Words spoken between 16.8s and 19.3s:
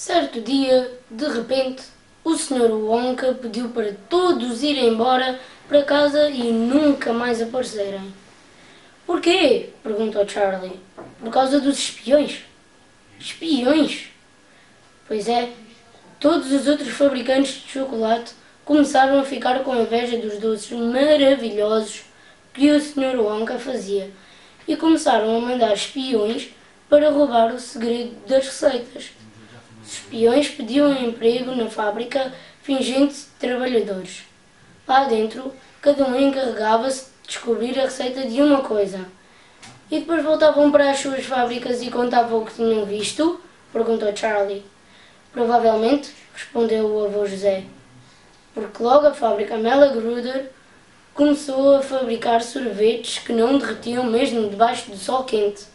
fabricantes de chocolate começaram a